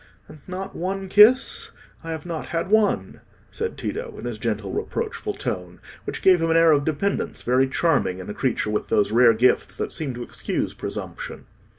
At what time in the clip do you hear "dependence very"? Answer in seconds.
6.85-7.67